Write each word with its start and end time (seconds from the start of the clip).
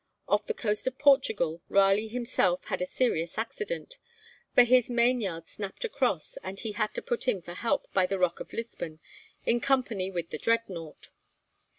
Off 0.27 0.47
the 0.47 0.53
coast 0.55 0.87
of 0.87 0.97
Portugal, 0.97 1.61
Raleigh 1.69 2.07
himself 2.07 2.63
had 2.63 2.81
a 2.81 2.87
serious 2.87 3.37
accident, 3.37 3.99
for 4.55 4.63
his 4.63 4.89
mainyard 4.89 5.45
snapped 5.45 5.85
across, 5.85 6.37
and 6.37 6.59
he 6.59 6.71
had 6.71 6.91
to 6.95 7.03
put 7.03 7.27
in 7.27 7.39
for 7.39 7.53
help 7.53 7.85
by 7.93 8.07
the 8.07 8.17
Rock 8.17 8.39
of 8.39 8.51
Lisbon, 8.51 8.99
in 9.45 9.59
company 9.59 10.09
with 10.09 10.31
the 10.31 10.39
'Dreadnought.' 10.39 11.11